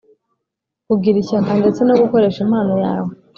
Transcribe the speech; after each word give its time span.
kugira 0.87 1.17
ishyaka 1.19 1.51
ndetse 1.59 1.81
no 1.83 1.93
gukoresha 2.01 2.39
impano 2.45 2.73
yawe 2.83 3.11